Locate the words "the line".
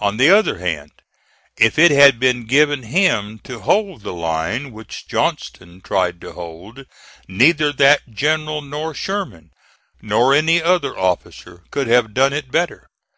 4.02-4.70